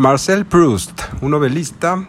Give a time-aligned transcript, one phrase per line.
[0.00, 2.08] Marcel Proust, un novelista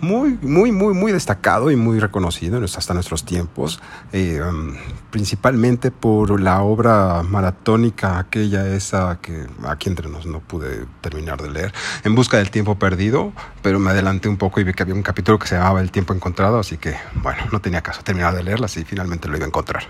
[0.00, 3.82] muy, muy, muy, muy destacado y muy reconocido hasta nuestros tiempos,
[4.12, 4.76] eh, um,
[5.10, 11.50] principalmente por la obra maratónica, aquella esa que aquí entre nos no pude terminar de
[11.50, 14.94] leer, En Busca del Tiempo Perdido, pero me adelanté un poco y vi que había
[14.94, 18.36] un capítulo que se llamaba El Tiempo Encontrado, así que, bueno, no tenía caso terminar
[18.36, 19.82] de leerla y finalmente lo iba a encontrar.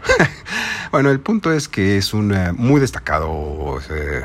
[0.90, 3.78] bueno, el punto es que es un eh, muy destacado...
[3.90, 4.24] Eh,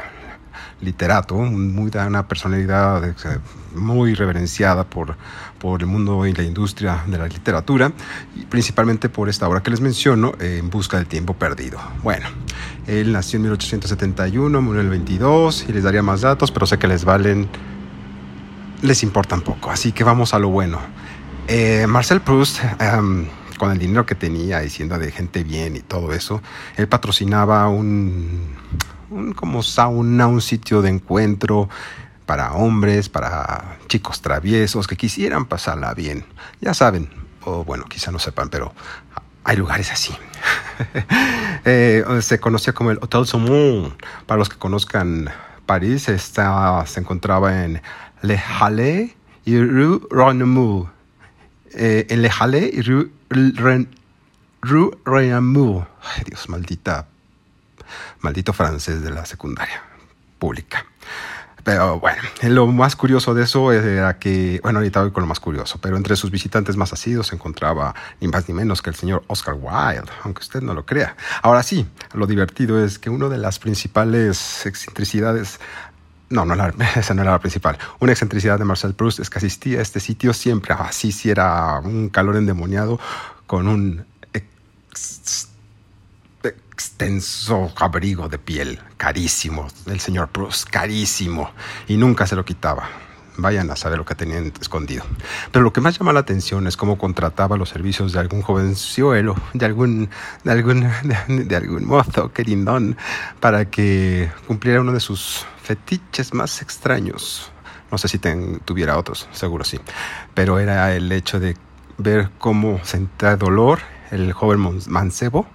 [0.81, 3.15] literato, muy, una personalidad
[3.75, 5.15] muy reverenciada por,
[5.59, 7.91] por el mundo y la industria de la literatura,
[8.35, 11.79] y principalmente por esta obra que les menciono, En Busca del Tiempo Perdido.
[12.03, 12.27] Bueno,
[12.87, 16.77] él nació en 1871, murió en el 22, y les daría más datos, pero sé
[16.77, 17.47] que les valen,
[18.81, 20.79] les importan poco, así que vamos a lo bueno.
[21.47, 23.27] Eh, Marcel Proust, em,
[23.57, 26.41] con el dinero que tenía y siendo de gente bien y todo eso,
[26.77, 28.55] él patrocinaba un
[29.11, 31.69] un, como sauna, un sitio de encuentro
[32.25, 36.25] para hombres, para chicos traviesos que quisieran pasarla bien.
[36.61, 37.09] Ya saben,
[37.43, 38.73] o bueno, quizá no sepan, pero
[39.43, 40.13] hay lugares así.
[41.63, 43.95] Eh, se conocía como el Hotel Saumon.
[44.25, 45.29] Para los que conozcan
[45.67, 47.83] París, está, se encontraba en
[48.23, 49.11] Le Halles
[49.45, 50.89] y Rue Renamour.
[51.73, 53.11] Eh, en Le Halles y Rue,
[55.05, 55.87] Renamour.
[56.01, 57.05] Ay, Dios, maldita
[58.19, 59.83] maldito francés de la secundaria
[60.39, 60.85] pública.
[61.63, 65.39] Pero bueno, lo más curioso de eso era que, bueno, ahorita voy con lo más
[65.39, 68.95] curioso, pero entre sus visitantes más asidos se encontraba ni más ni menos que el
[68.95, 71.15] señor Oscar Wilde, aunque usted no lo crea.
[71.43, 75.59] Ahora sí, lo divertido es que una de las principales excentricidades
[76.29, 76.55] no, no,
[76.95, 77.77] esa no era la principal.
[77.99, 81.79] Una excentricidad de Marcel Proust es que asistía a este sitio siempre, así si era
[81.79, 82.99] un calor endemoniado,
[83.45, 84.05] con un
[86.81, 91.51] extenso abrigo de piel, carísimo, del señor Proust, carísimo,
[91.87, 92.89] y nunca se lo quitaba.
[93.37, 95.03] Vayan a saber lo que tenían escondido.
[95.51, 99.35] Pero lo que más llama la atención es cómo contrataba los servicios de algún jovenciuelo,
[99.53, 100.09] de algún,
[100.43, 100.89] de algún,
[101.27, 102.97] de, algún mozo querindón,
[103.39, 107.51] para que cumpliera uno de sus fetiches más extraños.
[107.91, 108.17] No sé si
[108.65, 109.79] tuviera otros, seguro sí.
[110.33, 111.55] Pero era el hecho de
[111.99, 115.47] ver cómo sentía dolor el joven mancebo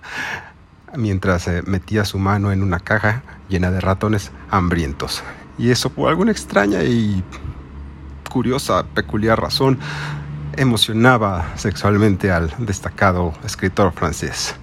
[0.96, 5.22] mientras eh, metía su mano en una caja llena de ratones hambrientos.
[5.58, 7.22] Y eso por alguna extraña y
[8.30, 9.78] curiosa, peculiar razón
[10.56, 14.54] emocionaba sexualmente al destacado escritor francés.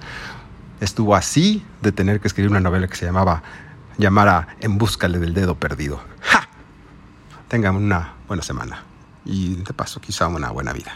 [0.80, 3.42] Estuvo así de tener que escribir una novela que se llamaba
[3.98, 6.02] llamara En búscale del dedo perdido.
[6.22, 6.48] ¡Ja!
[7.48, 8.84] Tengan una buena semana
[9.26, 10.92] y de paso quizá una buena vida.